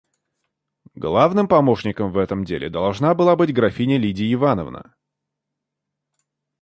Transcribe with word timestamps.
Главным 0.95 1.47
помощником 1.47 2.11
в 2.11 2.17
этом 2.17 2.43
деле 2.43 2.71
должна 2.71 3.13
была 3.13 3.35
быть 3.35 3.53
графиня 3.53 3.99
Лидия 3.99 4.33
Ивановна. 4.33 4.95